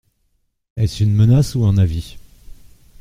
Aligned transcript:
Est-ce 0.77 1.03
une 1.03 1.13
menace 1.13 1.53
ou 1.53 1.63
un 1.63 1.77
avis? 1.77 2.17